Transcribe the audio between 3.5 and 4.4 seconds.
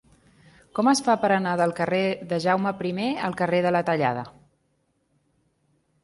de la Tallada?